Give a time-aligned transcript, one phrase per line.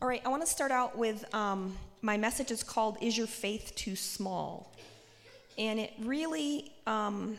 [0.00, 3.26] All right, I want to start out with um, my message is called Is Your
[3.26, 4.72] Faith Too Small?
[5.58, 6.70] And it really.
[6.86, 7.36] Um,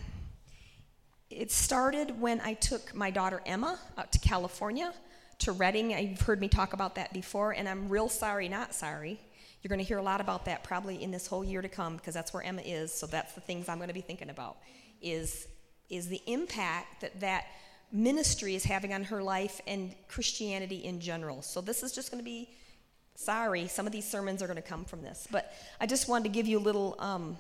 [1.29, 4.93] it started when I took my daughter Emma out to California,
[5.37, 5.91] to Redding.
[5.91, 9.21] You've heard me talk about that before, and I'm real sorry, not sorry.
[9.61, 11.95] You're going to hear a lot about that probably in this whole year to come
[11.95, 12.93] because that's where Emma is.
[12.93, 14.57] So that's the things I'm going to be thinking about
[15.01, 15.47] is
[15.89, 17.45] is the impact that that
[17.91, 21.41] ministry is having on her life and Christianity in general.
[21.41, 22.49] So this is just going to be
[23.15, 23.67] sorry.
[23.67, 26.29] Some of these sermons are going to come from this, but I just wanted to
[26.29, 27.37] give you a little um,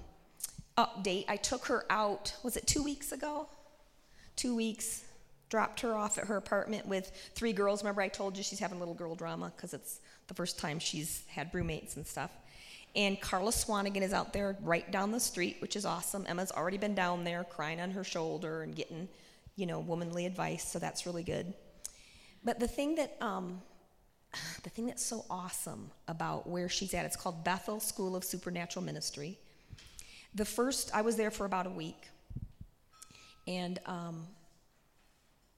[0.77, 1.25] update.
[1.27, 2.35] I took her out.
[2.43, 3.47] Was it two weeks ago?
[4.39, 5.03] two weeks,
[5.49, 7.83] dropped her off at her apartment with three girls.
[7.83, 10.79] Remember, I told you she's having a little girl drama because it's the first time
[10.79, 12.31] she's had roommates and stuff.
[12.95, 16.25] And Carla Swanigan is out there right down the street, which is awesome.
[16.25, 19.09] Emma's already been down there crying on her shoulder and getting,
[19.59, 21.53] you know, womanly advice, so that's really good.
[22.45, 23.61] But the thing that, um,
[24.63, 28.85] the thing that's so awesome about where she's at, it's called Bethel School of Supernatural
[28.85, 29.37] Ministry.
[30.33, 32.07] The first, I was there for about a week.
[33.47, 34.27] And, um,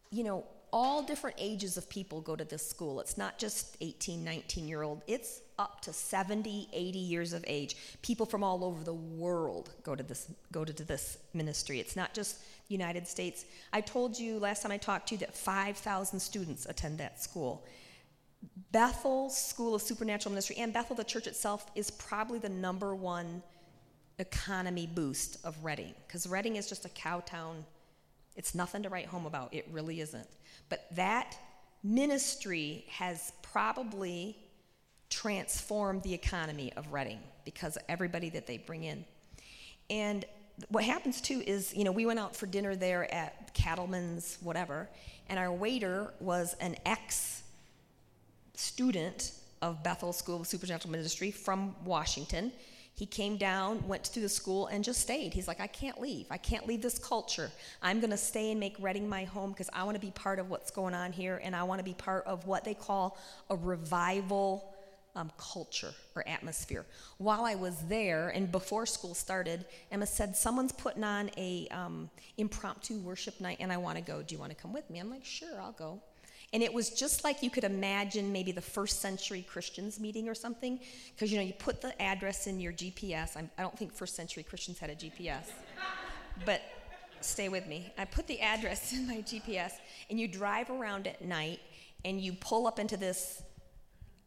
[0.10, 3.00] you know, all different ages of people go to this school.
[3.00, 7.76] It's not just 18, 19 year old, it's up to 70, 80 years of age.
[8.02, 11.80] People from all over the world go to this, go to this ministry.
[11.80, 13.46] It's not just United States.
[13.74, 17.66] I told you last time I talked to you that 5,000 students attend that school.
[18.72, 23.44] Bethel School of Supernatural Ministry and Bethel, the church itself, is probably the number one
[24.18, 27.66] economy boost of Redding because Redding is just a cow town
[28.36, 29.54] it's nothing to write home about.
[29.54, 30.28] It really isn't.
[30.70, 31.38] But that
[31.84, 34.38] ministry has probably
[35.10, 39.04] transformed the economy of Redding because of everybody that they bring in.
[39.90, 40.26] And
[40.70, 44.90] what happens too is, you know, we went out for dinner there at Cattleman's, whatever,
[45.28, 47.44] and our waiter was an ex
[48.54, 52.52] student of Bethel School of Supernatural Ministry from Washington
[53.02, 55.34] he came down, went through the school, and just stayed.
[55.34, 56.28] He's like, I can't leave.
[56.30, 57.50] I can't leave this culture.
[57.81, 60.38] I'm going to stay and make Redding my home because I want to be part
[60.38, 63.18] of what's going on here, and I want to be part of what they call
[63.50, 64.75] a revival
[65.16, 66.86] um, culture or atmosphere.
[67.18, 72.08] While I was there, and before school started, Emma said, Someone's putting on a um,
[72.38, 74.22] impromptu worship night, and I want to go.
[74.22, 75.00] Do you want to come with me?
[75.00, 76.04] I'm like, Sure, I'll go.
[76.53, 80.35] And it was just like you could imagine maybe the first century Christians meeting or
[80.35, 80.79] something,
[81.16, 83.38] because you know, you put the address in your GPS.
[83.38, 85.45] I'm, I do not think first century Christians had a GPS,
[86.45, 86.62] but
[87.22, 87.94] stay with me.
[87.97, 89.72] I put the address in my GPS,
[90.09, 91.62] and you drive around at night,
[92.03, 93.44] and you pull up into this,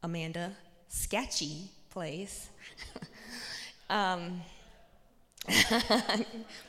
[0.02, 0.52] Amanda,
[0.88, 2.48] sketchy place.
[3.91, 4.41] um,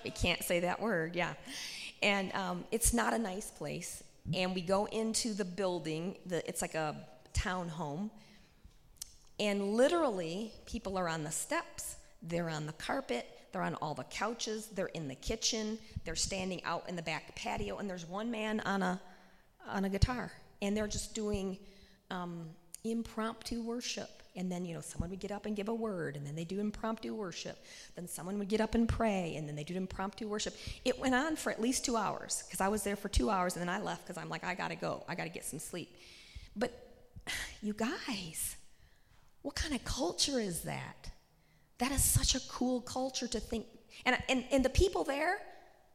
[0.03, 1.33] we can't say that word, yeah.
[2.03, 4.03] And um, it's not a nice place
[4.34, 6.18] and we go into the building.
[6.25, 6.96] The, it's like a
[7.34, 8.12] town home.
[9.40, 14.06] And literally, people are on the steps, they're on the carpet, they're on all the
[14.06, 18.31] couches, they're in the kitchen, they're standing out in the back patio, and there's one
[18.31, 19.00] man on a,
[19.68, 20.31] on a guitar.
[20.62, 21.58] And they're just doing
[22.12, 22.47] um,
[22.85, 24.24] impromptu worship.
[24.35, 26.44] And then, you know, someone would get up and give a word, and then they
[26.44, 27.57] do impromptu worship.
[27.96, 30.56] Then someone would get up and pray, and then they do impromptu worship.
[30.84, 33.56] It went on for at least two hours, because I was there for two hours,
[33.56, 35.03] and then I left because I'm like, I gotta go.
[35.07, 35.96] I gotta get some sleep.
[36.56, 36.73] But
[37.62, 38.57] you guys,
[39.41, 41.12] what kind of culture is that?
[41.78, 43.66] That is such a cool culture to think.
[44.06, 45.38] And, and, and the people there,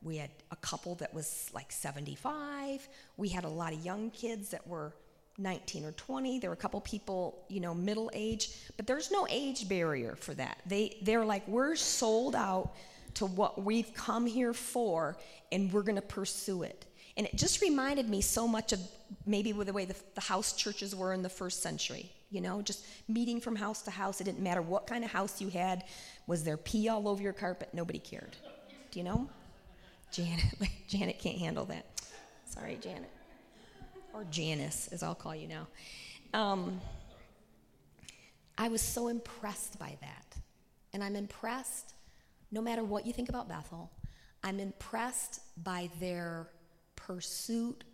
[0.02, 2.88] we had a couple that was like 75.
[3.16, 4.94] We had a lot of young kids that were
[5.38, 9.26] 19 or 20 there were a couple people you know middle age but there's no
[9.28, 10.58] age barrier for that.
[10.66, 12.74] They they're like we're sold out
[13.14, 15.16] to what we've come here for
[15.50, 16.86] and we're going to pursue it.
[17.16, 18.80] And it just reminded me so much of
[19.26, 22.62] maybe with the way the, the house churches were in the first century you know
[22.62, 24.20] just meeting from house to house.
[24.20, 25.84] It didn't matter what kind of house you had.
[26.26, 27.70] Was there pee all over your carpet?
[27.72, 28.36] Nobody cared.
[28.90, 29.28] Do you know?
[30.12, 30.44] Janet
[30.88, 31.84] janet can't handle that.
[32.46, 33.10] Sorry janet
[34.12, 35.66] or Janice, as I'll call you now.
[36.34, 36.80] Um,
[38.58, 40.36] I was so impressed by that.
[40.92, 41.94] And I'm impressed,
[42.50, 43.90] no matter what you think about Bethel,
[44.42, 46.48] I'm impressed by their
[46.96, 47.84] pursuit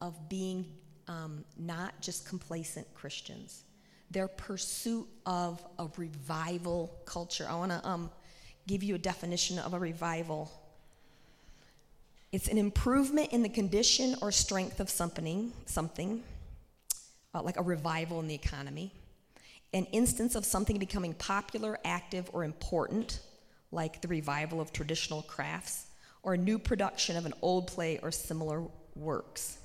[0.00, 0.66] of being
[1.08, 3.64] um, not just complacent Christians,
[4.10, 7.46] their pursuit of a revival culture.
[7.48, 8.10] I want to um,
[8.66, 10.50] give you a definition of a revival
[12.34, 16.20] it's an improvement in the condition or strength of something, something
[17.32, 18.90] uh, like a revival in the economy,
[19.72, 23.20] an instance of something becoming popular, active, or important,
[23.70, 25.86] like the revival of traditional crafts,
[26.24, 28.64] or a new production of an old play or similar
[28.96, 29.58] works.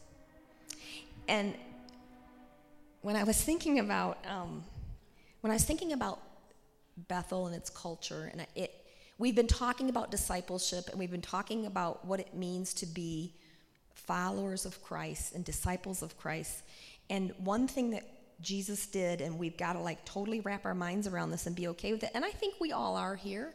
[1.27, 1.55] And
[3.01, 4.63] when I was thinking about um,
[5.41, 6.19] when I was thinking about
[7.07, 8.78] Bethel and its culture, and it,
[9.19, 13.35] we've been talking about discipleship, and we've been talking about what it means to be
[13.93, 16.63] followers of Christ and disciples of Christ.
[17.11, 18.05] And one thing that
[18.41, 21.67] Jesus did, and we've got to like totally wrap our minds around this and be
[21.67, 23.53] okay with it, and I think we all are here,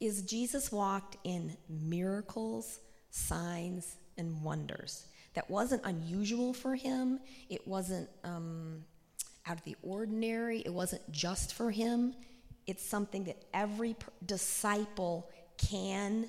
[0.00, 2.80] is Jesus walked in miracles,
[3.10, 5.06] signs, and wonders.
[5.34, 7.20] That wasn't unusual for him.
[7.48, 8.84] It wasn't um,
[9.46, 10.60] out of the ordinary.
[10.60, 12.14] It wasn't just for him.
[12.66, 16.28] It's something that every disciple can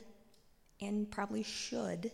[0.80, 2.12] and probably should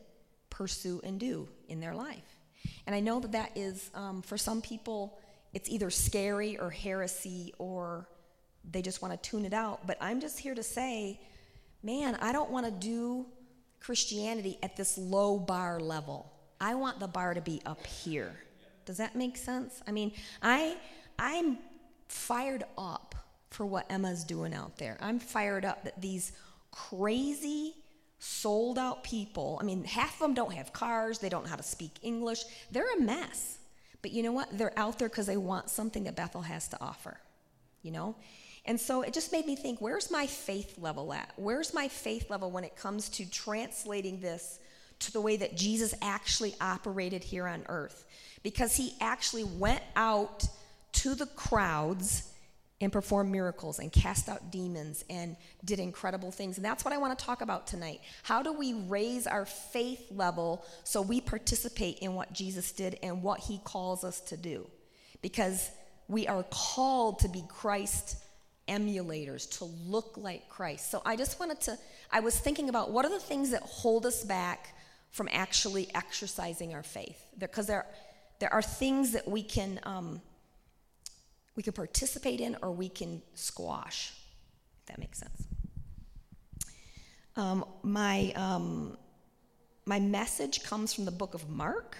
[0.49, 2.39] pursue and do in their life.
[2.85, 5.19] And I know that that is, um, for some people,
[5.53, 8.07] it's either scary or heresy or
[8.71, 9.85] they just want to tune it out.
[9.85, 11.19] But I'm just here to say,
[11.81, 13.25] man, I don't want to do
[13.79, 16.31] Christianity at this low bar level.
[16.61, 18.33] I want the bar to be up here.
[18.85, 19.81] Does that make sense?
[19.87, 20.77] I mean, I
[21.19, 21.57] I'm
[22.07, 23.15] fired up
[23.53, 24.97] for what Emma's doing out there.
[24.99, 26.31] I'm fired up that these
[26.71, 27.75] crazy
[28.19, 31.57] sold out people, I mean, half of them don't have cars, they don't know how
[31.57, 32.43] to speak English.
[32.71, 33.59] They're a mess.
[34.01, 34.57] But you know what?
[34.57, 37.17] They're out there because they want something that Bethel has to offer.
[37.81, 38.15] You know?
[38.65, 41.31] And so it just made me think where's my faith level at?
[41.35, 44.59] Where's my faith level when it comes to translating this
[44.99, 48.05] to the way that Jesus actually operated here on earth?
[48.41, 50.45] Because he actually went out
[50.93, 52.32] to the crowds
[52.83, 56.57] and performed miracles and cast out demons and did incredible things.
[56.57, 58.01] And that's what I want to talk about tonight.
[58.23, 63.23] How do we raise our faith level so we participate in what Jesus did and
[63.23, 64.69] what he calls us to do?
[65.21, 65.71] Because
[66.09, 68.17] we are called to be Christ
[68.67, 70.91] emulators, to look like Christ.
[70.91, 71.77] So I just wanted to,
[72.11, 74.75] I was thinking about what are the things that hold us back
[75.11, 77.25] from actually exercising our faith?
[77.39, 77.85] Because there,
[78.39, 80.21] there are things that we can, um,
[81.55, 84.13] we can participate in or we can squash,
[84.81, 85.47] if that makes sense.
[87.35, 88.97] Um, my, um,
[89.85, 91.97] my message comes from the book of Mark.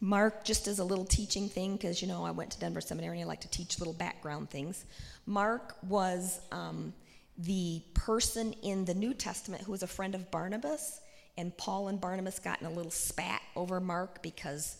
[0.00, 3.20] Mark, just as a little teaching thing, because you know I went to Denver Seminary
[3.20, 4.84] and I like to teach little background things.
[5.26, 6.92] Mark was um,
[7.38, 11.00] the person in the New Testament who was a friend of Barnabas,
[11.38, 14.78] and Paul and Barnabas got in a little spat over Mark because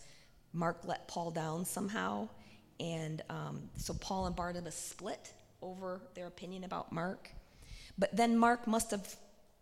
[0.51, 2.27] Mark let Paul down somehow.
[2.83, 5.31] And um, so Paul and Barnabas split
[5.61, 7.29] over their opinion about Mark.
[7.97, 9.15] But then Mark must have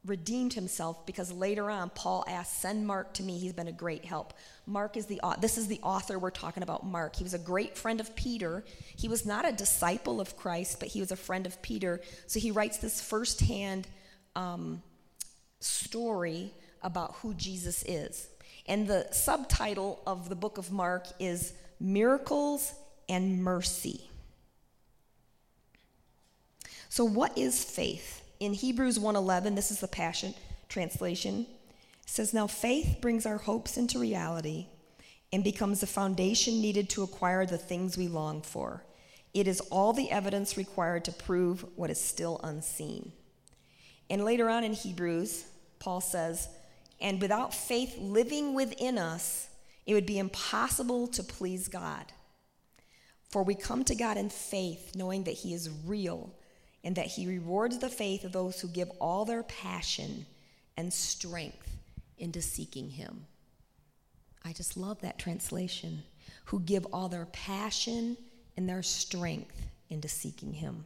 [0.04, 3.38] redeemed himself because later on Paul asked, "Send Mark to me.
[3.38, 4.34] He's been a great help."
[4.66, 6.84] Mark is the this is the author we're talking about.
[6.84, 7.16] Mark.
[7.16, 8.66] He was a great friend of Peter.
[8.98, 12.02] He was not a disciple of Christ, but he was a friend of Peter.
[12.26, 13.88] So he writes this firsthand
[14.36, 14.82] um,
[15.60, 16.52] story
[16.82, 18.28] about who Jesus is.
[18.66, 22.74] And the subtitle of the book of Mark is Miracles
[23.12, 24.10] and Mercy.
[26.90, 28.22] So what is faith?
[28.42, 30.34] in Hebrews 1:11, this is the Passion
[30.68, 31.46] translation.
[32.08, 34.66] Says, "Now faith brings our hopes into reality
[35.32, 38.84] and becomes the foundation needed to acquire the things we long for.
[39.32, 43.14] It is all the evidence required to prove what is still unseen."
[44.10, 45.46] And later on in Hebrews,
[45.78, 46.50] Paul says,
[47.00, 49.50] "And without faith living within us,
[49.86, 52.12] it would be impossible to please God.
[53.32, 56.34] For we come to God in faith, knowing that He is real
[56.84, 60.26] and that he rewards the faith of those who give all their passion
[60.78, 61.78] and strength
[62.18, 63.26] into seeking him.
[64.44, 66.04] I just love that translation.
[66.46, 68.18] Who give all their passion
[68.58, 70.86] and their strength into seeking him.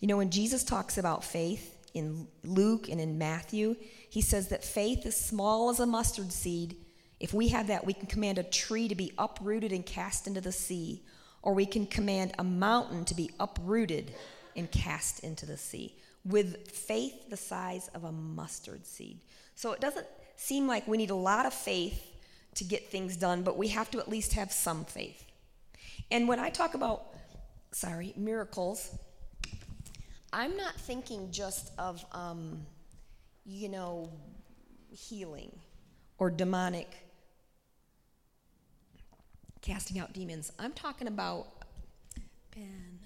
[0.00, 3.76] You know, when Jesus talks about faith in Luke and in Matthew,
[4.10, 6.76] he says that faith is small as a mustard seed.
[7.22, 10.40] If we have that, we can command a tree to be uprooted and cast into
[10.40, 11.04] the sea,
[11.40, 14.12] or we can command a mountain to be uprooted
[14.56, 19.20] and cast into the sea with faith the size of a mustard seed.
[19.54, 22.04] So it doesn't seem like we need a lot of faith
[22.56, 25.24] to get things done, but we have to at least have some faith.
[26.10, 27.04] And when I talk about,
[27.70, 28.98] sorry, miracles,
[30.32, 32.66] I'm not thinking just of, um,
[33.46, 34.10] you know,
[34.90, 35.56] healing
[36.18, 36.88] or demonic
[39.62, 40.52] casting out demons.
[40.58, 41.46] I'm talking about,
[42.54, 42.98] Ben.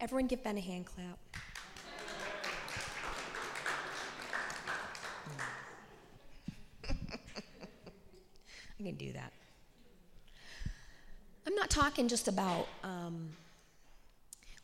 [0.00, 1.18] Everyone give Ben a hand clap.
[8.80, 9.32] I can do that.
[11.46, 13.30] I'm not talking just about, um,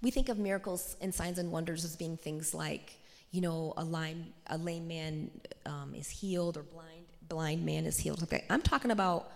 [0.02, 2.96] we think of miracles and signs and wonders as being things like,
[3.32, 5.30] you know, a, lame, a lame man
[5.66, 8.22] um, is healed or blind, blind man is healed.
[8.22, 8.44] Okay.
[8.48, 9.30] I'm talking about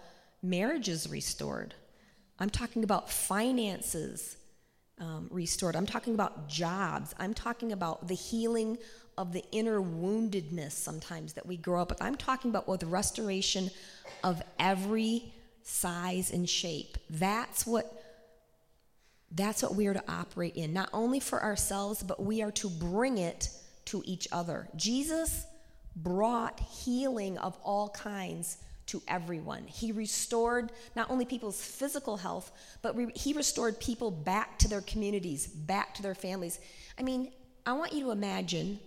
[0.44, 1.74] marriages restored.
[2.38, 4.36] I'm talking about finances
[5.00, 5.74] um, restored.
[5.74, 7.14] I'm talking about jobs.
[7.18, 8.78] I'm talking about the healing
[9.16, 12.02] of the inner woundedness sometimes that we grow up with.
[12.02, 13.70] I'm talking about with restoration
[14.22, 15.32] of every
[15.62, 16.98] size and shape.
[17.10, 18.00] That's what
[19.36, 22.68] that's what we are to operate in, not only for ourselves, but we are to
[22.68, 23.48] bring it
[23.86, 24.68] to each other.
[24.76, 25.44] Jesus
[25.96, 29.64] brought healing of all kinds to everyone.
[29.66, 34.82] He restored not only people's physical health, but re- he restored people back to their
[34.82, 36.58] communities, back to their families.
[36.98, 37.32] I mean,
[37.66, 38.78] I want you to imagine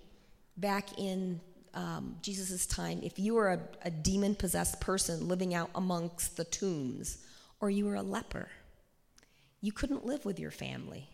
[0.57, 1.39] back in
[1.73, 6.43] um, Jesus' time, if you were a, a demon possessed person living out amongst the
[6.43, 7.19] tombs,
[7.59, 8.49] or you were a leper,
[9.61, 11.09] you couldn't live with your family.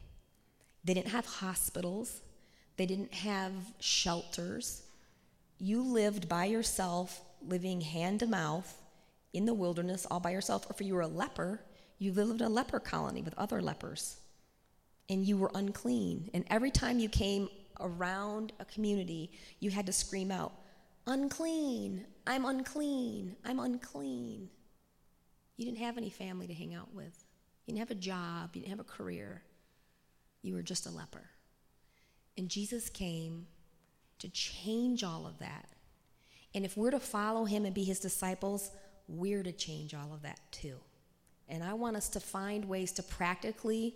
[0.83, 2.21] They didn't have hospitals,
[2.77, 4.83] they didn't have shelters.
[5.59, 8.81] You lived by yourself living hand to mouth
[9.33, 11.61] in the wilderness all by yourself, or if you were a leper,
[11.97, 14.17] you lived in a leper colony with other lepers.
[15.09, 16.29] And you were unclean.
[16.33, 20.53] And every time you came around a community, you had to scream out,
[21.05, 24.49] Unclean, I'm unclean, I'm unclean.
[25.57, 27.25] You didn't have any family to hang out with.
[27.65, 29.43] You didn't have a job, you didn't have a career.
[30.41, 31.29] You were just a leper.
[32.37, 33.47] And Jesus came
[34.19, 35.67] to change all of that
[36.55, 38.71] and if we're to follow him and be his disciples,
[39.07, 40.77] we're to change all of that too.
[41.49, 43.95] And I want us to find ways to practically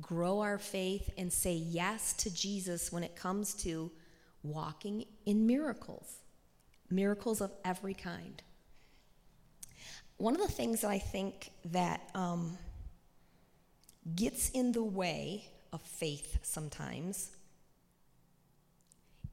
[0.00, 3.90] grow our faith and say yes to Jesus when it comes to
[4.42, 6.20] walking in miracles,
[6.90, 8.42] miracles of every kind.
[10.18, 12.56] One of the things that I think that um,
[14.14, 17.30] gets in the way of faith sometimes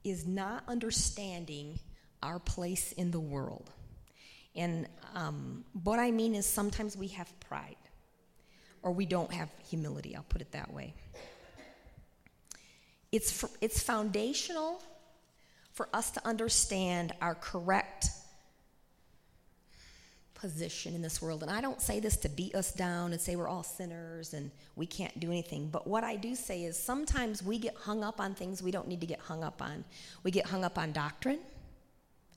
[0.02, 1.78] is not understanding
[2.24, 3.70] our place in the world.
[4.56, 7.76] And um, what I mean is sometimes we have pride,
[8.82, 10.94] or we don't have humility, I'll put it that way.
[13.12, 14.82] It's, it's foundational
[15.72, 18.08] for us to understand our correct
[20.34, 21.42] position in this world.
[21.42, 24.50] And I don't say this to beat us down and say we're all sinners and
[24.76, 25.68] we can't do anything.
[25.68, 28.88] But what I do say is sometimes we get hung up on things we don't
[28.88, 29.84] need to get hung up on.
[30.22, 31.38] We get hung up on doctrine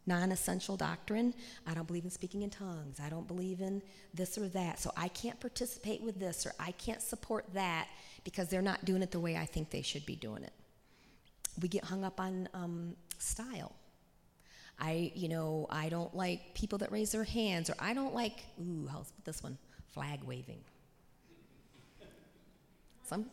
[0.08, 1.34] non essential doctrine.
[1.68, 3.00] I don't believe in speaking in tongues.
[3.00, 3.82] I don't believe in
[4.14, 4.80] this or that.
[4.80, 7.88] So I can't participate with this or I can't support that
[8.24, 10.54] because they're not doing it the way I think they should be doing it.
[11.62, 13.74] We get hung up on um, style.
[14.80, 18.46] I, you know, I don't like people that raise their hands, or I don't like,
[18.62, 19.58] ooh, how's this one?
[19.92, 20.60] Flag waving.
[23.04, 23.26] Some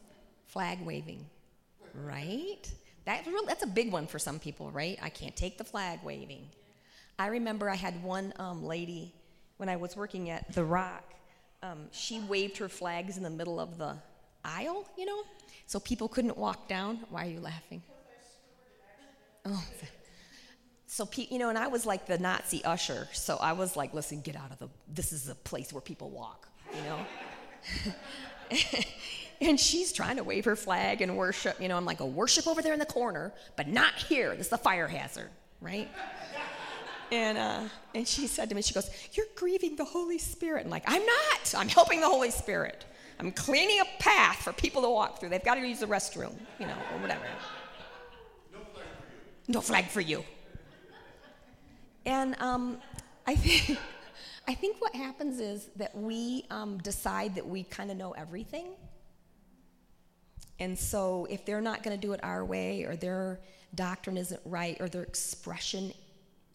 [0.46, 1.26] flag waving,
[1.92, 2.62] right?
[3.04, 4.98] That, that's a big one for some people, right?
[5.02, 6.48] I can't take the flag waving.
[7.18, 9.12] I remember I had one um, lady
[9.56, 11.14] when I was working at The Rock.
[11.62, 13.96] Um, she waved her flags in the middle of the
[14.44, 15.22] aisle, you know,
[15.66, 17.00] so people couldn't walk down.
[17.10, 17.82] Why are you laughing?
[19.46, 19.64] Oh,
[20.86, 24.20] so you know, and I was like the Nazi usher, so I was like, listen,
[24.20, 24.68] get out of the.
[24.88, 26.98] This is a place where people walk, you know.
[29.40, 31.60] and she's trying to wave her flag and worship.
[31.60, 34.36] You know, I'm like, a worship over there in the corner, but not here.
[34.36, 35.30] This is the fire hazard,
[35.60, 35.90] right?
[37.12, 37.60] And, uh,
[37.94, 40.62] and she said to me, she goes, You're grieving the Holy Spirit.
[40.62, 41.54] And like, I'm not.
[41.56, 42.84] I'm helping the Holy Spirit.
[43.20, 45.28] I'm cleaning a path for people to walk through.
[45.28, 47.24] They've got to use the restroom, you know, or whatever.
[48.52, 49.10] No flag for
[49.50, 49.54] you.
[49.54, 50.24] No flag for you.
[52.06, 52.78] And um,
[53.26, 53.78] I think.
[54.46, 58.66] I think what happens is that we um, decide that we kind of know everything.
[60.58, 63.40] And so, if they're not going to do it our way, or their
[63.74, 65.92] doctrine isn't right, or their expression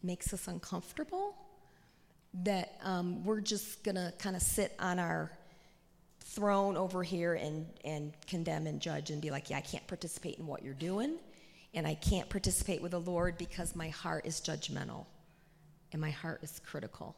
[0.03, 1.35] makes us uncomfortable,
[2.43, 5.31] that um, we're just going to kind of sit on our
[6.21, 10.37] throne over here and, and condemn and judge and be like, yeah, I can't participate
[10.37, 11.17] in what you're doing,
[11.73, 15.05] and I can't participate with the Lord because my heart is judgmental
[15.91, 17.15] and my heart is critical.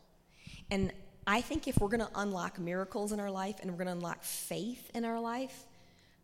[0.69, 0.93] And
[1.27, 3.93] I think if we're going to unlock miracles in our life and we're going to
[3.93, 5.65] unlock faith in our life,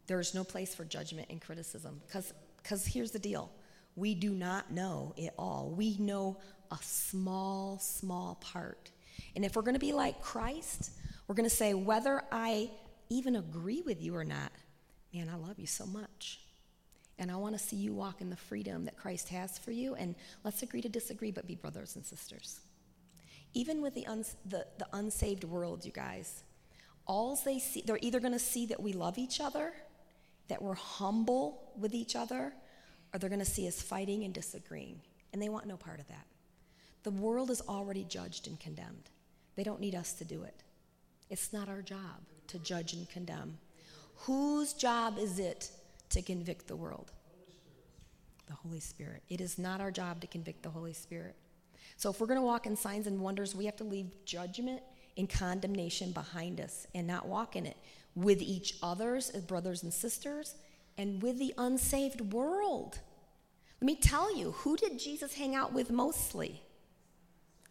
[0.07, 2.01] there's no place for judgment and criticism.
[2.07, 3.51] Because here's the deal
[3.97, 5.73] we do not know it all.
[5.75, 6.37] We know
[6.71, 8.91] a small, small part.
[9.35, 10.91] And if we're going to be like Christ,
[11.27, 12.69] we're going to say, whether I
[13.09, 14.51] even agree with you or not,
[15.13, 16.39] man, I love you so much.
[17.17, 19.95] And I want to see you walk in the freedom that Christ has for you.
[19.95, 20.13] And
[20.43, 22.59] let's agree to disagree, but be brothers and sisters.
[23.55, 26.43] Even with the, uns- the, the unsaved world, you guys,
[27.07, 29.73] all they see, they're either going to see that we love each other,
[30.49, 32.53] that we're humble with each other,
[33.17, 35.01] or they're going to see us fighting and disagreeing.
[35.33, 36.27] And they want no part of that.
[37.01, 39.09] The world is already judged and condemned.
[39.55, 40.61] They don't need us to do it.
[41.31, 42.21] It's not our job.
[42.49, 43.57] to judge and condemn.
[44.19, 45.71] Whose job is it
[46.11, 47.11] to convict the world?
[48.45, 49.23] The Holy Spirit.
[49.29, 51.35] It is not our job to convict the Holy Spirit.
[51.97, 54.81] So if we're going to walk in signs and wonders, we have to leave judgment
[55.17, 57.77] and condemnation behind us and not walk in it
[58.15, 60.55] with each other's as brothers and sisters
[60.97, 62.99] and with the unsaved world.
[63.81, 66.61] Let me tell you, who did Jesus hang out with mostly?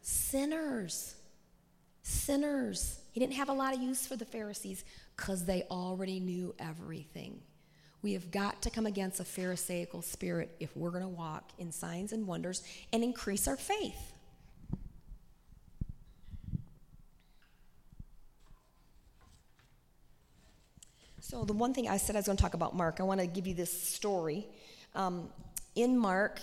[0.02, 1.16] Sinners.
[2.02, 3.00] Sinners.
[3.10, 4.84] He didn't have a lot of use for the Pharisees
[5.16, 7.40] because they already knew everything.
[8.02, 11.72] We have got to come against a Pharisaical spirit if we're going to walk in
[11.72, 14.12] signs and wonders and increase our faith.
[21.18, 23.18] So, the one thing I said I was going to talk about Mark, I want
[23.18, 24.46] to give you this story.
[24.94, 25.28] Um,
[25.76, 26.40] in Mark,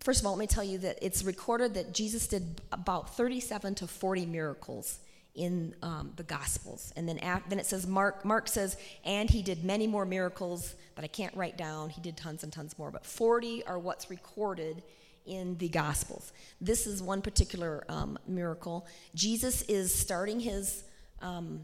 [0.00, 3.76] first of all, let me tell you that it's recorded that Jesus did about 37
[3.76, 4.98] to 40 miracles
[5.34, 6.92] in um, the Gospels.
[6.96, 11.04] And then, then it says, Mark, Mark says, and he did many more miracles that
[11.04, 11.90] I can't write down.
[11.90, 14.82] He did tons and tons more, but 40 are what's recorded
[15.26, 16.32] in the Gospels.
[16.60, 18.86] This is one particular um, miracle.
[19.14, 20.84] Jesus is starting his
[21.20, 21.62] um,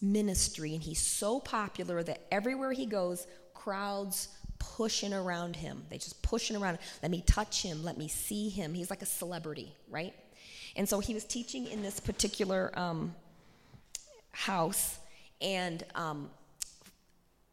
[0.00, 4.28] ministry, and he's so popular that everywhere he goes, crowds
[4.62, 5.82] pushing around him.
[5.90, 6.78] They just pushing around.
[7.02, 7.82] Let me touch him.
[7.82, 8.74] Let me see him.
[8.74, 10.14] He's like a celebrity, right?
[10.76, 13.14] And so he was teaching in this particular um,
[14.30, 14.98] house,
[15.40, 16.30] and um,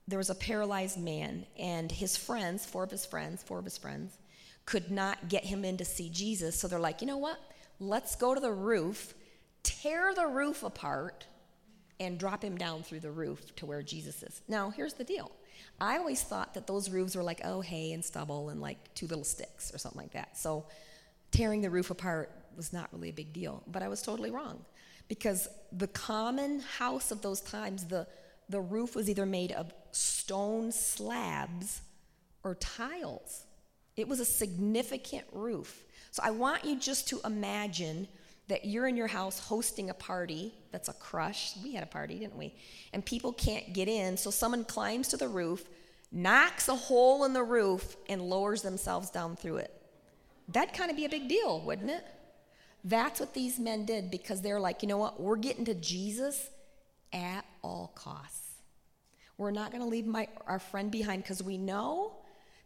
[0.08, 3.78] there was a paralyzed man, and his friends, four of his friends, four of his
[3.78, 4.18] friends,
[4.66, 6.60] could not get him in to see Jesus.
[6.60, 7.40] So they're like, you know what?
[7.80, 9.16] Let's go to the roof,
[9.64, 11.26] tear the roof apart,
[12.00, 14.42] and drop him down through the roof to where Jesus is.
[14.48, 15.32] Now, here's the deal.
[15.80, 19.08] I always thought that those roofs were like, oh, hay and stubble and like two
[19.08, 20.38] little sticks or something like that.
[20.38, 20.66] So
[21.32, 23.64] tearing the roof apart was not really a big deal.
[23.68, 24.64] But I was totally wrong
[25.08, 28.08] because the common house of those times, the,
[28.50, 31.82] the roof was either made of stone slabs
[32.44, 33.46] or tiles.
[33.96, 35.84] It was a significant roof.
[36.12, 38.08] So I want you just to imagine
[38.50, 41.54] that you're in your house hosting a party that's a crush.
[41.64, 42.56] We had a party, didn't we?
[42.92, 45.64] And people can't get in, so someone climbs to the roof,
[46.12, 49.72] knocks a hole in the roof, and lowers themselves down through it.
[50.48, 52.04] That'd kind of be a big deal, wouldn't it?
[52.84, 55.22] That's what these men did because they're like, you know what?
[55.22, 56.50] We're getting to Jesus
[57.14, 58.56] at all costs.
[59.38, 62.14] We're not going to leave my, our friend behind because we know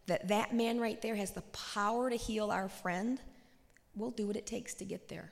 [0.08, 3.20] that that man right there has the power to heal our friend.
[3.96, 5.32] We'll do what it takes to get there.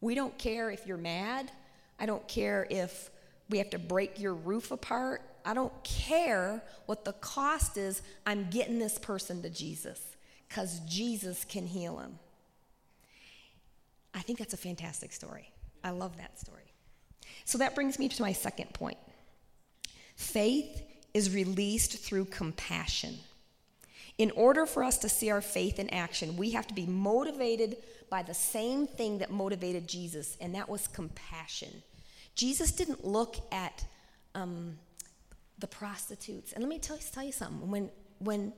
[0.00, 1.50] We don't care if you're mad.
[1.98, 3.10] I don't care if
[3.50, 5.22] we have to break your roof apart.
[5.44, 8.02] I don't care what the cost is.
[8.26, 10.00] I'm getting this person to Jesus
[10.48, 12.18] because Jesus can heal him.
[14.14, 15.50] I think that's a fantastic story.
[15.82, 16.72] I love that story.
[17.44, 18.98] So that brings me to my second point
[20.16, 20.82] faith
[21.14, 23.16] is released through compassion.
[24.18, 27.76] In order for us to see our faith in action, we have to be motivated
[28.10, 31.82] by the same thing that motivated Jesus, and that was compassion.
[32.34, 33.84] Jesus didn't look at
[34.34, 34.78] um,
[35.58, 36.52] the prostitutes.
[36.52, 37.70] And let me tell you, tell you something.
[37.70, 38.52] When, when,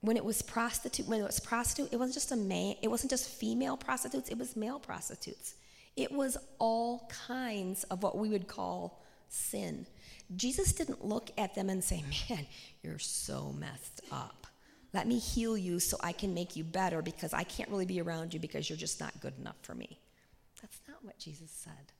[0.00, 3.10] when it was prostitute, when it was prostitute, it wasn't just a man, it wasn't
[3.10, 5.54] just female prostitutes, it was male prostitutes.
[5.96, 9.86] It was all kinds of what we would call sin.
[10.36, 12.46] Jesus didn't look at them and say, Man,
[12.82, 14.46] you're so messed up.
[14.92, 18.00] Let me heal you so I can make you better because I can't really be
[18.00, 19.98] around you because you're just not good enough for me.
[20.62, 21.92] That's not what Jesus said.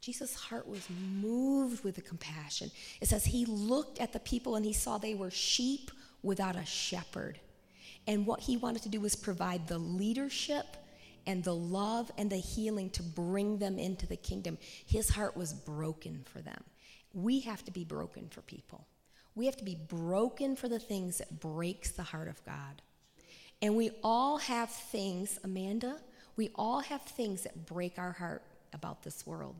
[0.00, 0.88] Jesus' heart was
[1.20, 2.70] moved with the compassion.
[3.00, 5.90] It says he looked at the people and he saw they were sheep
[6.22, 7.38] without a shepherd.
[8.08, 10.76] And what he wanted to do was provide the leadership
[11.26, 14.58] and the love and the healing to bring them into the kingdom.
[14.86, 16.64] His heart was broken for them.
[17.14, 18.86] We have to be broken for people.
[19.34, 22.82] We have to be broken for the things that breaks the heart of God.
[23.62, 25.96] And we all have things, Amanda,
[26.36, 28.42] we all have things that break our heart
[28.72, 29.54] about this world.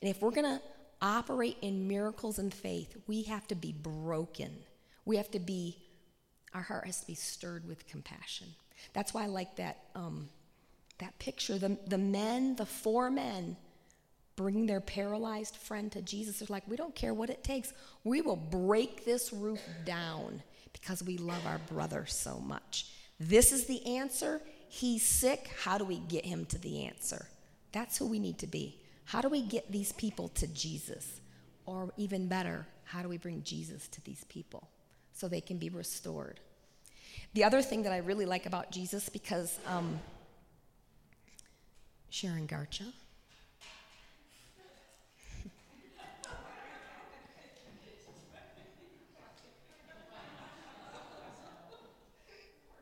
[0.00, 0.62] And if we're going to
[1.00, 4.50] operate in miracles and faith, we have to be broken.
[5.04, 5.78] We have to be,
[6.52, 8.48] our heart has to be stirred with compassion.
[8.92, 10.28] That's why I like that, um,
[10.98, 11.58] that picture.
[11.58, 13.56] The, the men, the four men,
[14.36, 16.38] bringing their paralyzed friend to Jesus.
[16.38, 17.72] They're like, we don't care what it takes.
[18.04, 22.86] We will break this roof down because we love our brother so much.
[23.18, 24.42] This is the answer.
[24.68, 25.50] He's sick.
[25.62, 27.26] How do we get him to the answer?
[27.72, 28.78] That's who we need to be.
[29.04, 31.20] How do we get these people to Jesus?
[31.64, 34.68] Or even better, how do we bring Jesus to these people
[35.12, 36.40] so they can be restored?
[37.34, 39.98] The other thing that I really like about Jesus, because um,
[42.10, 42.92] Sharon Garcha,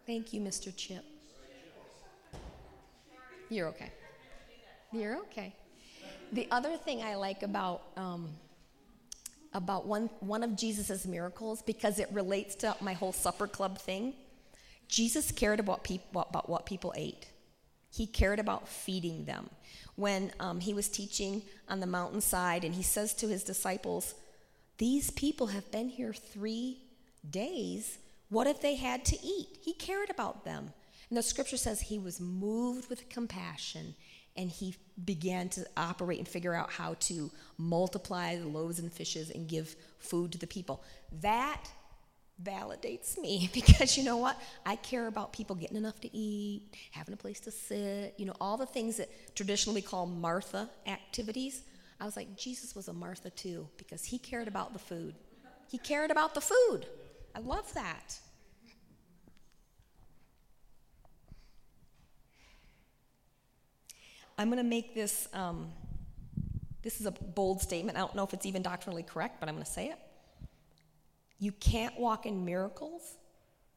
[0.06, 0.74] Thank you, Mr.
[0.76, 1.04] Chip.
[3.48, 3.90] You're okay.
[4.92, 5.54] You're okay.
[6.32, 8.28] The other thing I like about um,
[9.54, 14.14] about one one of Jesus's miracles because it relates to my whole supper club thing.
[14.88, 17.26] Jesus cared about people about what people ate.
[17.90, 19.48] He cared about feeding them.
[19.96, 24.14] When um, he was teaching on the mountainside, and he says to his disciples,
[24.78, 26.82] "These people have been here three
[27.28, 27.98] days.
[28.35, 30.73] What if they had to eat?" He cared about them.
[31.09, 33.94] And the scripture says he was moved with compassion
[34.37, 39.31] and he began to operate and figure out how to multiply the loaves and fishes
[39.31, 40.83] and give food to the people.
[41.20, 41.62] That
[42.42, 44.40] validates me because you know what?
[44.66, 48.35] I care about people getting enough to eat, having a place to sit, you know,
[48.40, 51.62] all the things that traditionally we call Martha activities.
[52.01, 55.14] I was like, Jesus was a Martha too because he cared about the food.
[55.70, 56.87] He cared about the food.
[57.37, 58.18] I love that.
[64.37, 65.70] I'm going to make this, um,
[66.83, 67.97] this is a bold statement.
[67.97, 69.99] I don't know if it's even doctrinally correct, but I'm going to say it.
[71.38, 73.16] You can't walk in miracles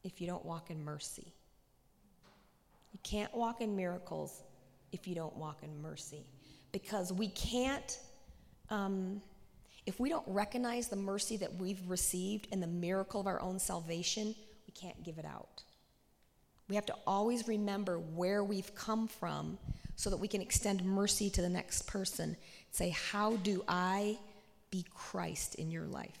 [0.04, 1.32] if you don't walk in mercy.
[2.92, 4.42] You can't walk in miracles
[4.92, 6.24] if you don't walk in mercy.
[6.72, 7.98] Because we can't,
[8.70, 9.22] um,
[9.86, 13.58] if we don't recognize the mercy that we've received and the miracle of our own
[13.58, 14.34] salvation,
[14.66, 15.62] we can't give it out.
[16.68, 19.58] We have to always remember where we've come from
[19.98, 22.36] so that we can extend mercy to the next person.
[22.70, 24.16] Say, How do I
[24.70, 26.20] be Christ in your life?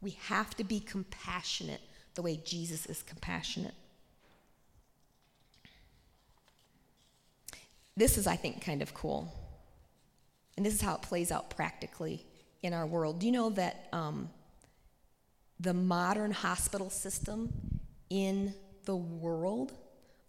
[0.00, 1.82] We have to be compassionate
[2.14, 3.74] the way Jesus is compassionate.
[7.98, 9.30] This is, I think, kind of cool.
[10.56, 12.24] And this is how it plays out practically
[12.62, 13.18] in our world.
[13.18, 14.30] Do you know that um,
[15.60, 17.52] the modern hospital system
[18.08, 18.54] in
[18.86, 19.72] the world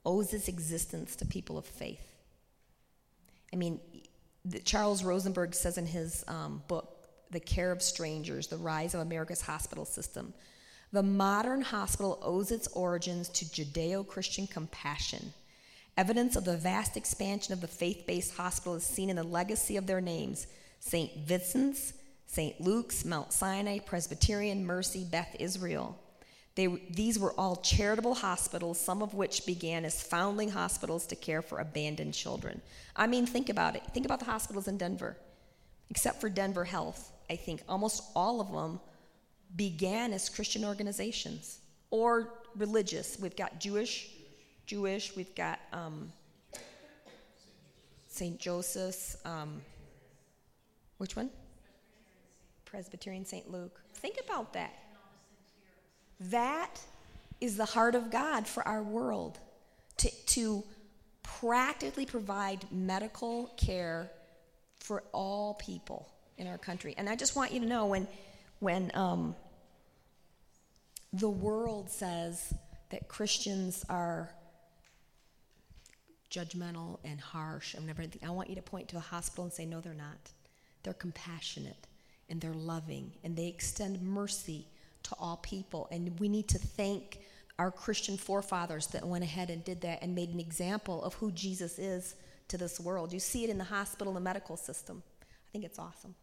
[0.06, 2.16] owes its existence to people of faith.
[3.54, 3.80] I mean,
[4.64, 9.42] Charles Rosenberg says in his um, book, The Care of Strangers The Rise of America's
[9.42, 10.34] Hospital System,
[10.92, 15.34] the modern hospital owes its origins to Judeo Christian compassion.
[15.98, 19.78] Evidence of the vast expansion of the faith based hospital is seen in the legacy
[19.78, 20.48] of their names
[20.80, 21.28] St.
[21.28, 21.94] Vincent's,
[22.26, 22.60] St.
[22.62, 26.00] Luke's, Mount Sinai, Presbyterian, Mercy, Beth Israel.
[26.60, 31.41] They, these were all charitable hospitals, some of which began as foundling hospitals to care
[31.41, 32.60] for abandoned children.
[32.98, 33.84] I mean, think about it.
[33.93, 35.15] Think about the hospitals in Denver.
[35.89, 38.82] Except for Denver Health, I think almost all of them
[39.56, 41.60] began as Christian organizations
[41.91, 43.17] or religious.
[43.17, 44.10] We've got Jewish,
[44.65, 45.15] Jewish.
[45.15, 46.12] We've got um,
[48.10, 48.38] St.
[48.38, 49.15] Joseph's.
[49.24, 49.62] Um,
[50.98, 51.30] which one?
[52.65, 53.50] Presbyterian St.
[53.50, 53.80] Luke.
[53.93, 54.74] Think about that.
[56.19, 56.79] That
[57.39, 59.39] is the heart of God for our world
[59.97, 60.63] to, to
[61.23, 64.12] practically provide medical care
[64.79, 66.95] for all people in our country.
[66.97, 68.08] And I just want you to know when,
[68.60, 69.36] when um,
[71.13, 72.53] the world says
[72.89, 74.29] that Christians are
[76.32, 79.65] judgmental and harsh and everything, I want you to point to a hospital and say,
[79.65, 80.32] no, they're not.
[80.84, 81.88] They're compassionate
[82.29, 84.67] and they're loving and they extend mercy
[85.04, 85.88] to all people.
[85.92, 87.20] And we need to thank
[87.58, 91.32] our Christian forefathers that went ahead and did that and made an example of who
[91.32, 92.16] Jesus is
[92.48, 93.12] to this world.
[93.12, 95.04] You see it in the hospital and the medical system.
[95.22, 96.16] I think it's awesome.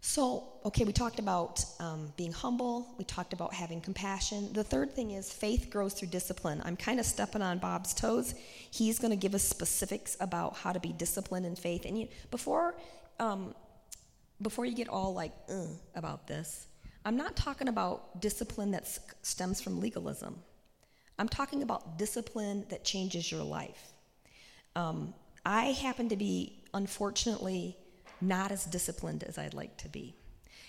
[0.00, 2.94] So, okay, we talked about um, being humble.
[2.96, 4.52] We talked about having compassion.
[4.52, 6.62] The third thing is faith grows through discipline.
[6.64, 8.34] I'm kind of stepping on Bob's toes.
[8.70, 11.84] He's going to give us specifics about how to be disciplined in faith.
[11.84, 12.74] And you, before
[13.18, 13.54] um,
[14.40, 16.66] before you get all like uh, about this,
[17.04, 18.86] I'm not talking about discipline that
[19.22, 20.38] stems from legalism.
[21.18, 23.92] I'm talking about discipline that changes your life.
[24.76, 27.76] Um, I happen to be, unfortunately,
[28.20, 30.14] not as disciplined as I'd like to be.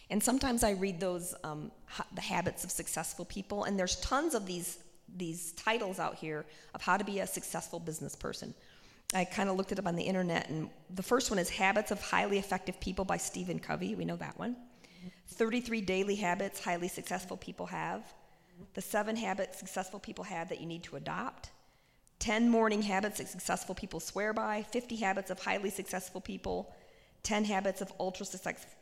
[0.10, 4.34] And sometimes I read those, um, ha- the habits of successful people, and there's tons
[4.34, 4.80] of these,
[5.16, 8.54] these titles out here of how to be a successful business person.
[9.14, 11.90] I kind of looked it up on the internet, and the first one is Habits
[11.90, 13.96] of Highly Effective People by Stephen Covey.
[13.96, 14.56] We know that one.
[15.30, 18.04] 33 daily habits highly successful people have.
[18.76, 21.50] The seven habits successful people have that you need to adopt.
[22.20, 24.64] 10 morning habits that successful people swear by.
[24.64, 26.72] 50 habits of highly successful people.
[27.24, 28.28] 10 habits of ultra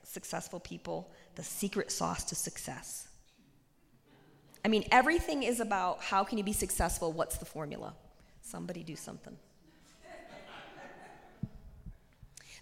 [0.03, 1.09] successful people.
[1.35, 3.07] The secret sauce to success.
[4.65, 7.13] I mean, everything is about how can you be successful?
[7.13, 7.93] What's the formula?
[8.41, 9.37] Somebody do something.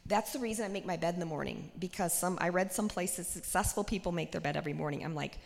[0.08, 2.88] That's the reason I make my bed in the morning because some I read some
[2.88, 5.04] places successful people make their bed every morning.
[5.04, 5.40] I'm like,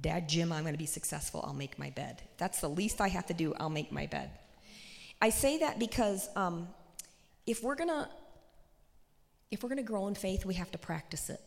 [0.00, 1.44] Dad Jim, I'm going to be successful.
[1.46, 2.22] I'll make my bed.
[2.38, 3.54] That's the least I have to do.
[3.60, 4.30] I'll make my bed.
[5.20, 6.68] I say that because um,
[7.46, 8.08] if we're gonna
[9.50, 11.40] if we're gonna grow in faith, we have to practice it.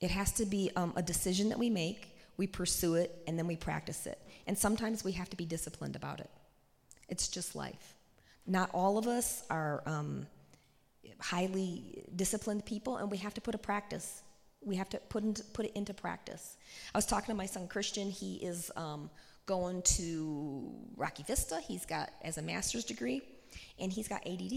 [0.00, 3.46] It has to be um, a decision that we make, we pursue it, and then
[3.46, 4.18] we practice it.
[4.46, 6.30] And sometimes we have to be disciplined about it.
[7.08, 7.94] It's just life.
[8.46, 10.26] Not all of us are um,
[11.20, 14.22] highly disciplined people, and we have to put a practice.
[14.60, 16.56] We have to put, into, put it into practice.
[16.94, 18.10] I was talking to my son Christian.
[18.10, 19.10] He is um,
[19.46, 21.60] going to Rocky Vista.
[21.60, 23.22] He's got as a master's degree,
[23.78, 24.52] and he's got ADD.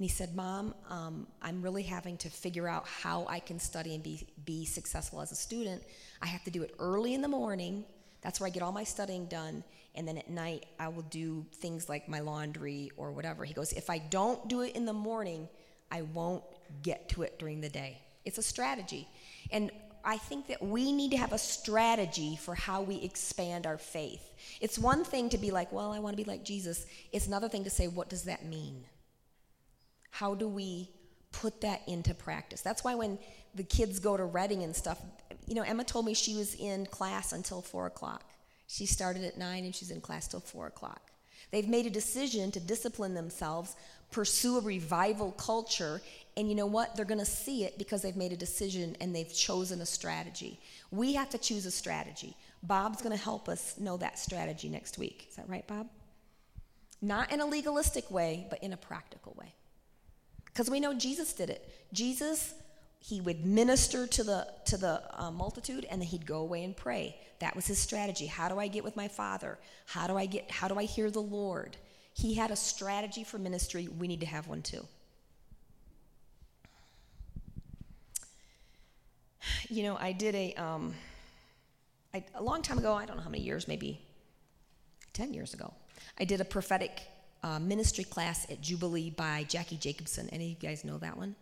[0.00, 3.94] And he said, Mom, um, I'm really having to figure out how I can study
[3.94, 5.82] and be, be successful as a student.
[6.22, 7.84] I have to do it early in the morning.
[8.22, 9.62] That's where I get all my studying done.
[9.94, 13.44] And then at night, I will do things like my laundry or whatever.
[13.44, 15.48] He goes, If I don't do it in the morning,
[15.90, 16.44] I won't
[16.82, 17.98] get to it during the day.
[18.24, 19.08] It's a strategy.
[19.50, 19.70] And
[20.04, 24.32] I think that we need to have a strategy for how we expand our faith.
[24.60, 26.86] It's one thing to be like, well, I want to be like Jesus.
[27.12, 28.84] It's another thing to say, what does that mean?
[30.10, 30.90] How do we
[31.32, 32.62] put that into practice?
[32.62, 33.18] That's why when
[33.54, 35.00] the kids go to Redding and stuff,
[35.46, 38.24] you know, Emma told me she was in class until four o'clock.
[38.66, 41.09] She started at nine and she's in class till four o'clock.
[41.50, 43.76] They've made a decision to discipline themselves,
[44.10, 46.00] pursue a revival culture,
[46.36, 46.96] and you know what?
[46.96, 50.60] They're going to see it because they've made a decision and they've chosen a strategy.
[50.90, 52.36] We have to choose a strategy.
[52.62, 55.26] Bob's going to help us know that strategy next week.
[55.28, 55.88] Is that right, Bob?
[57.02, 59.54] Not in a legalistic way, but in a practical way.
[60.44, 61.68] Because we know Jesus did it.
[61.92, 62.54] Jesus,
[62.98, 66.76] he would minister to the to the uh, multitude, and then he'd go away and
[66.76, 67.16] pray.
[67.40, 68.26] That was his strategy.
[68.26, 69.58] How do I get with my Father?
[69.86, 70.50] How do I get?
[70.50, 71.76] How do I hear the Lord?
[72.12, 73.88] He had a strategy for ministry.
[73.88, 74.86] We need to have one too.
[79.68, 80.94] You know, I did a, um,
[82.12, 84.00] I, a long time ago, I don't know how many years, maybe
[85.12, 85.72] 10 years ago,
[86.18, 87.00] I did a prophetic
[87.42, 90.28] uh, ministry class at Jubilee by Jackie Jacobson.
[90.30, 91.36] Any of you guys know that one?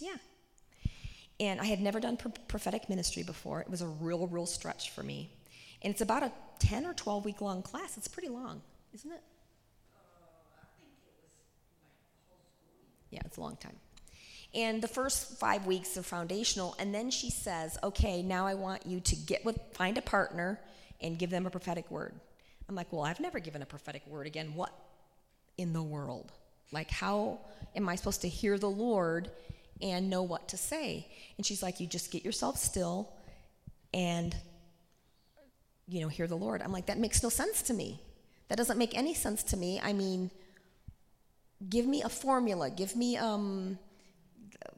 [0.00, 0.16] Yeah.
[1.40, 3.60] And I had never done pro- prophetic ministry before.
[3.60, 5.30] It was a real, real stretch for me.
[5.82, 7.96] And it's about a 10 or 12 week long class.
[7.96, 8.60] It's pretty long,
[8.92, 9.22] isn't it?
[13.10, 13.76] Yeah, it's a long time.
[14.54, 18.86] And the first five weeks are foundational, and then she says, "Okay, now I want
[18.86, 20.60] you to get with, find a partner,
[21.00, 22.18] and give them a prophetic word."
[22.68, 24.54] I'm like, "Well, I've never given a prophetic word again.
[24.54, 24.72] What
[25.58, 26.32] in the world?
[26.72, 27.40] Like, how
[27.74, 29.30] am I supposed to hear the Lord
[29.80, 33.12] and know what to say?" And she's like, "You just get yourself still,
[33.92, 34.34] and
[35.86, 38.00] you know, hear the Lord." I'm like, "That makes no sense to me.
[38.48, 39.80] That doesn't make any sense to me.
[39.80, 40.30] I mean."
[41.68, 43.76] give me a formula give me um,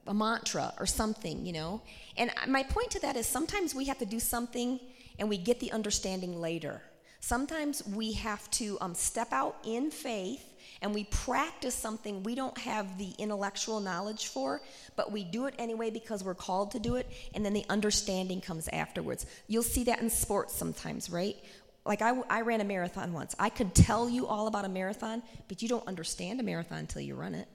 [0.06, 1.82] a mantra or something, you know?
[2.16, 4.80] And my point to that is sometimes we have to do something
[5.18, 6.82] and we get the understanding later.
[7.20, 10.44] Sometimes we have to um, step out in faith
[10.82, 14.62] and we practice something we don't have the intellectual knowledge for,
[14.96, 18.40] but we do it anyway because we're called to do it, and then the understanding
[18.40, 19.26] comes afterwards.
[19.46, 21.36] You'll see that in sports sometimes, right?
[21.84, 23.34] Like I, I ran a marathon once.
[23.38, 27.02] I could tell you all about a marathon, but you don't understand a marathon until
[27.02, 27.48] you run it.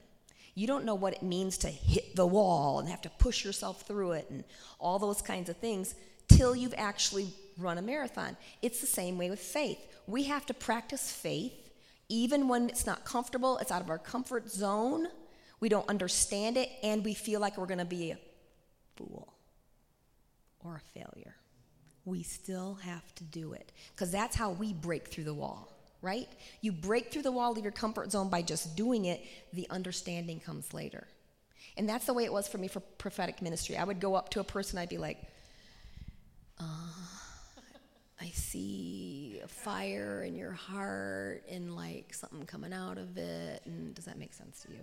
[0.54, 3.82] You don't know what it means to hit the wall and have to push yourself
[3.82, 4.42] through it and
[4.78, 5.94] all those kinds of things
[6.28, 8.36] till you've actually run a marathon.
[8.62, 9.78] It's the same way with faith.
[10.06, 11.52] We have to practice faith
[12.08, 15.08] even when it's not comfortable, it's out of our comfort zone.
[15.60, 18.18] We don't understand it, and we feel like we're going to be a
[18.96, 19.32] fool
[20.60, 21.34] or a failure.
[22.04, 26.28] We still have to do it because that's how we break through the wall right?
[26.60, 30.38] You break through the wall of your comfort zone by just doing it, the understanding
[30.38, 31.08] comes later.
[31.76, 33.76] And that's the way it was for me for prophetic ministry.
[33.76, 35.18] I would go up to a person, I'd be like,
[36.60, 36.64] uh,
[38.20, 43.62] I see a fire in your heart and like something coming out of it.
[43.66, 44.78] And does that make sense to you?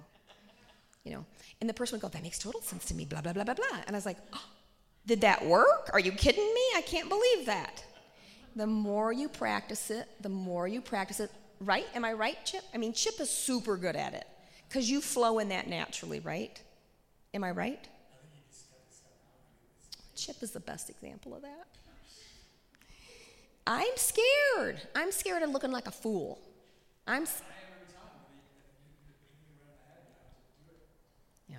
[1.04, 1.26] You know?
[1.60, 3.56] And the person would go, That makes total sense to me, blah, blah, blah, blah,
[3.56, 3.80] blah.
[3.88, 4.46] And I was like, oh,
[5.08, 5.90] Did that work?
[5.94, 6.62] Are you kidding me?
[6.76, 7.84] I can't believe that
[8.56, 11.86] the more you practice it, the more you practice it, right?
[11.96, 12.64] Am I right, Chip?
[12.74, 14.28] I mean, Chip is super good at it
[14.68, 16.62] because you flow in that naturally, right?
[17.34, 17.88] Am I right?
[20.16, 21.66] Chip is the best example of that.
[23.66, 24.82] I'm scared.
[24.96, 26.40] I'm scared of looking like a fool.
[27.08, 27.26] I'm.
[31.50, 31.58] Yeah.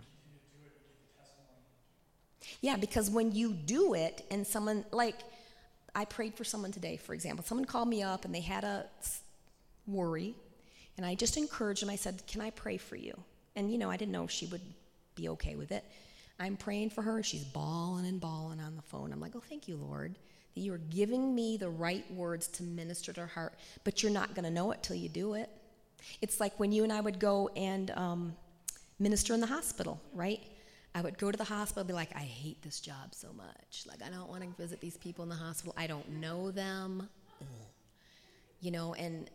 [2.60, 5.16] Yeah, because when you do it and someone, like,
[5.94, 7.44] I prayed for someone today, for example.
[7.44, 8.86] Someone called me up and they had a
[9.86, 10.34] worry,
[10.96, 11.90] and I just encouraged them.
[11.90, 13.18] I said, Can I pray for you?
[13.56, 14.60] And, you know, I didn't know if she would
[15.14, 15.84] be okay with it.
[16.38, 17.22] I'm praying for her.
[17.22, 19.12] She's bawling and bawling on the phone.
[19.12, 20.16] I'm like, oh, thank you, Lord,
[20.54, 24.34] that you're giving me the right words to minister to her heart, but you're not
[24.34, 25.50] going to know it till you do it.
[26.20, 28.36] It's like when you and I would go and um,
[28.98, 30.40] minister in the hospital, right?
[30.94, 33.84] I would go to the hospital and be like, I hate this job so much.
[33.86, 35.74] Like, I don't want to visit these people in the hospital.
[35.76, 37.08] I don't know them.
[38.60, 39.28] You know, and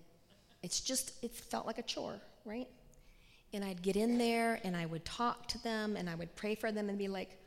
[0.63, 2.67] it's just, it felt like a chore, right?
[3.53, 6.55] And I'd get in there and I would talk to them and I would pray
[6.55, 7.37] for them and be like,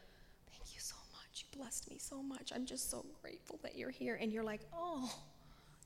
[0.51, 1.45] Thank you so much.
[1.52, 2.53] You blessed me so much.
[2.53, 4.19] I'm just so grateful that you're here.
[4.21, 5.15] And you're like, Oh,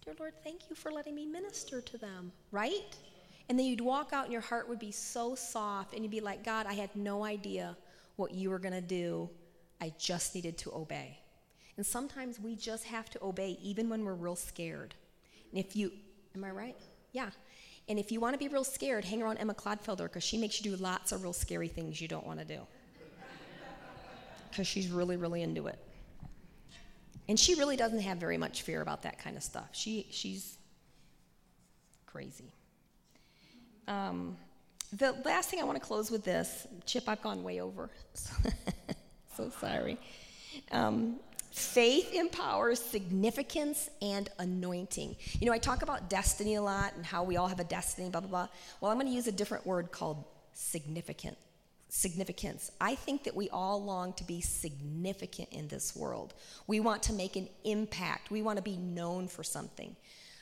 [0.03, 2.97] dear Lord, thank you for letting me minister to them, right?
[3.51, 6.21] And then you'd walk out and your heart would be so soft and you'd be
[6.21, 7.77] like, God, I had no idea
[8.17, 9.29] what you were going to do.
[9.79, 11.19] I just needed to obey.
[11.77, 14.95] And sometimes we just have to obey even when we're real scared.
[15.51, 15.93] And if you,
[16.35, 16.77] am I right?
[17.13, 17.29] Yeah.
[17.87, 20.65] And if you want to be real scared, hang around Emma Clodfelder because she makes
[20.65, 22.67] you do lots of real scary things you don't want to do.
[24.57, 25.79] Because she's really, really into it.
[27.29, 29.69] And she really doesn't have very much fear about that kind of stuff.
[29.73, 30.57] She, she's
[32.07, 32.51] crazy.
[33.87, 34.39] Um,
[34.95, 37.91] the last thing I want to close with this Chip, I've gone way over.
[39.37, 39.99] so sorry.
[40.73, 41.17] Um,
[41.51, 45.17] Faith empowers significance and anointing.
[45.39, 48.09] You know, I talk about destiny a lot and how we all have a destiny,
[48.09, 48.49] blah, blah, blah.
[48.81, 51.37] Well, I'm going to use a different word called significant.
[51.97, 52.71] Significance.
[52.79, 56.35] I think that we all long to be significant in this world.
[56.67, 59.97] We want to make an impact, we want to be known for something.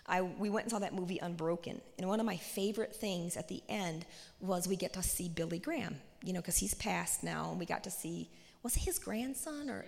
[0.05, 3.47] I, we went and saw that movie Unbroken, and one of my favorite things at
[3.47, 4.05] the end
[4.41, 7.67] was we get to see Billy Graham, you know, because he's passed now, and we
[7.67, 8.29] got to see,
[8.65, 9.85] was it his grandson or?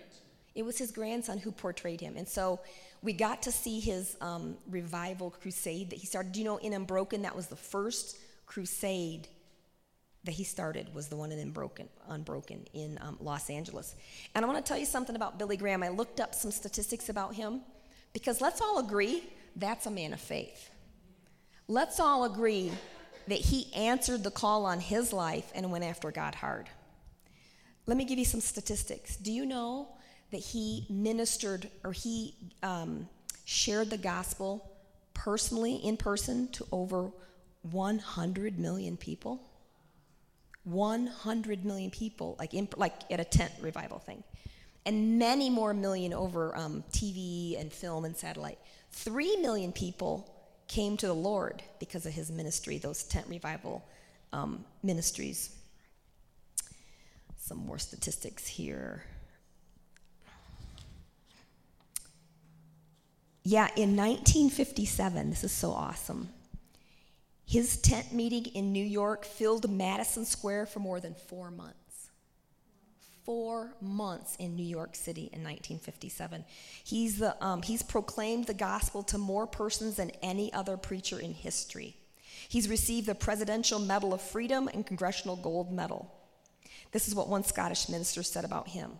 [0.55, 2.15] It was his grandson who portrayed him.
[2.15, 2.61] And so
[3.01, 6.31] we got to see his um, revival crusade that he started.
[6.31, 9.27] Do you know in Unbroken, that was the first crusade
[10.27, 13.95] that he started was the one in Unbroken, Unbroken in um, Los Angeles.
[14.35, 15.81] And I want to tell you something about Billy Graham.
[15.81, 17.61] I looked up some statistics about him
[18.13, 19.23] because let's all agree
[19.55, 20.69] that's a man of faith.
[21.69, 22.71] Let's all agree
[23.27, 26.69] that he answered the call on his life and went after God hard.
[27.85, 29.15] Let me give you some statistics.
[29.15, 29.87] Do you know
[30.31, 33.07] that he ministered or he um,
[33.45, 34.69] shared the gospel
[35.13, 37.11] personally, in person, to over
[37.71, 39.41] 100 million people.
[40.67, 44.23] 100 million people, like, in, like at a tent revival thing.
[44.85, 48.59] And many more million over um, TV and film and satellite.
[48.91, 50.33] Three million people
[50.67, 53.85] came to the Lord because of his ministry, those tent revival
[54.33, 55.55] um, ministries.
[57.37, 59.03] Some more statistics here.
[63.43, 66.27] Yeah, in 1957, this is so awesome.
[67.47, 72.09] His tent meeting in New York filled Madison Square for more than four months.
[73.23, 76.43] Four months in New York City in 1957.
[76.83, 81.33] He's, the, um, he's proclaimed the gospel to more persons than any other preacher in
[81.33, 81.95] history.
[82.49, 86.13] He's received the Presidential Medal of Freedom and Congressional Gold Medal.
[86.91, 88.91] This is what one Scottish minister said about him.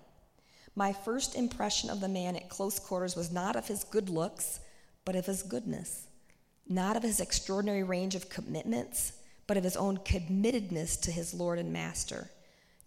[0.73, 4.61] My first impression of the man at close quarters was not of his good looks,
[5.03, 6.07] but of his goodness,
[6.69, 9.13] not of his extraordinary range of commitments,
[9.45, 12.29] but of his own committedness to his Lord and Master.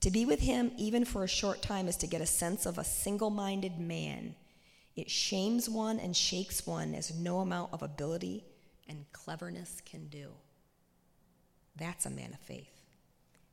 [0.00, 2.78] To be with him, even for a short time, is to get a sense of
[2.78, 4.34] a single minded man.
[4.96, 8.44] It shames one and shakes one as no amount of ability
[8.88, 10.28] and cleverness can do.
[11.76, 12.82] That's a man of faith,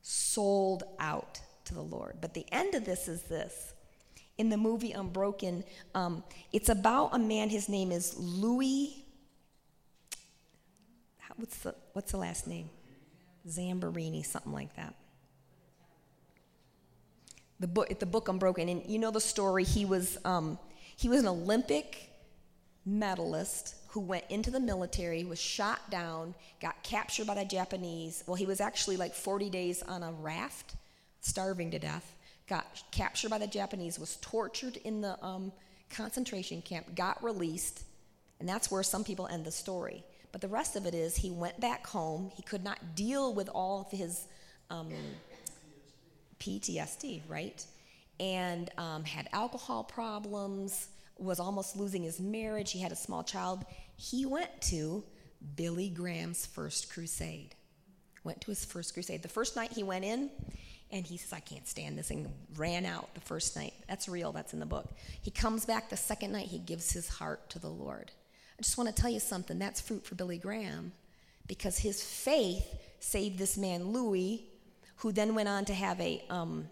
[0.02, 2.16] sold out to the Lord.
[2.20, 3.72] But the end of this is this
[4.38, 5.64] in the movie Unbroken.
[5.94, 9.04] Um, it's about a man, his name is Louis.
[11.38, 12.68] What's the, what's the last name?
[13.48, 14.94] Zamborini, something like that.
[17.60, 19.64] The book, the book Unbroken, and you know the story.
[19.64, 20.58] He was, um,
[20.96, 22.10] he was an Olympic
[22.84, 28.22] medalist who went into the military, was shot down, got captured by the Japanese.
[28.26, 30.74] Well, he was actually like 40 days on a raft,
[31.20, 32.14] starving to death
[32.48, 35.52] got captured by the Japanese, was tortured in the um,
[35.90, 37.84] concentration camp, got released,
[38.40, 40.02] and that's where some people end the story.
[40.32, 42.30] But the rest of it is he went back home.
[42.34, 44.26] He could not deal with all of his
[44.70, 44.92] um,
[46.38, 47.64] PTSD, right?
[48.20, 52.72] And um, had alcohol problems, was almost losing his marriage.
[52.72, 53.64] He had a small child.
[53.96, 55.04] He went to
[55.56, 57.54] Billy Graham's first crusade.
[58.24, 59.22] Went to his first crusade.
[59.22, 60.30] The first night he went in,
[60.90, 63.74] and he says, I can't stand this, and ran out the first night.
[63.88, 64.88] That's real, that's in the book.
[65.22, 68.10] He comes back the second night, he gives his heart to the Lord.
[68.58, 70.92] I just want to tell you something that's fruit for Billy Graham
[71.46, 72.66] because his faith
[72.98, 74.44] saved this man, Louis,
[74.96, 76.68] who then went on to have a, um,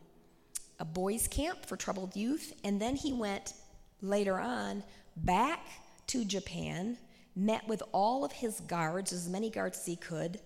[0.81, 2.53] a boys' camp for troubled youth.
[2.65, 3.55] And then he went
[4.03, 4.83] later on
[5.17, 5.61] back
[6.09, 6.99] to Japan,
[7.37, 10.41] met with all of his guards, as many guards as he could,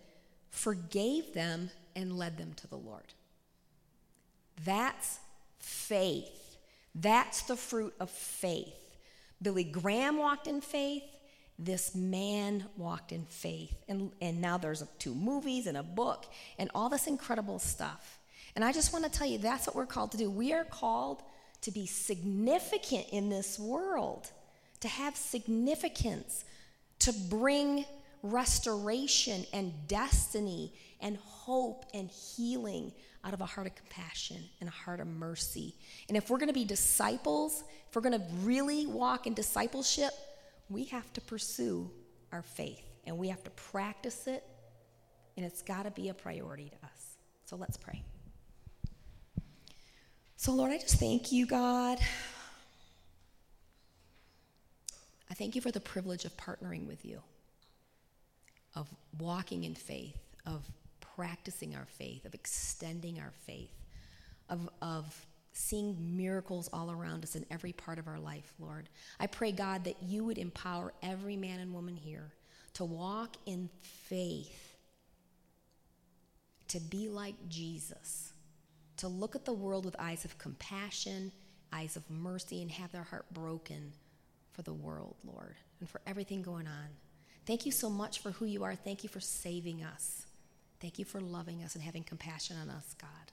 [0.50, 3.14] forgave them, and led them to the Lord.
[4.64, 5.18] That's
[5.58, 6.58] faith.
[6.94, 8.74] That's the fruit of faith.
[9.40, 11.02] Billy Graham walked in faith.
[11.62, 13.74] This man walked in faith.
[13.86, 16.26] And, and now there's two movies and a book
[16.58, 18.18] and all this incredible stuff.
[18.56, 20.30] And I just want to tell you that's what we're called to do.
[20.30, 21.22] We are called
[21.62, 24.30] to be significant in this world,
[24.80, 26.44] to have significance,
[27.00, 27.84] to bring
[28.22, 32.92] restoration and destiny and hope and healing
[33.22, 35.74] out of a heart of compassion and a heart of mercy.
[36.08, 40.12] And if we're going to be disciples, if we're going to really walk in discipleship,
[40.70, 41.90] we have to pursue
[42.32, 44.44] our faith and we have to practice it,
[45.36, 47.16] and it's got to be a priority to us.
[47.44, 48.02] So let's pray.
[50.36, 51.98] So, Lord, I just thank you, God.
[55.30, 57.20] I thank you for the privilege of partnering with you,
[58.74, 60.16] of walking in faith,
[60.46, 60.64] of
[61.16, 63.72] practicing our faith, of extending our faith,
[64.48, 68.88] of, of seeing miracles all around us in every part of our life, Lord.
[69.18, 72.32] I pray, God, that you would empower every man and woman here
[72.74, 74.76] to walk in faith,
[76.68, 78.32] to be like Jesus,
[78.98, 81.32] to look at the world with eyes of compassion,
[81.72, 83.92] eyes of mercy, and have their heart broken
[84.52, 86.88] for the world, Lord, and for everything going on.
[87.46, 88.76] Thank you so much for who you are.
[88.76, 90.26] Thank you for saving us.
[90.80, 93.32] Thank you for loving us and having compassion on us, God.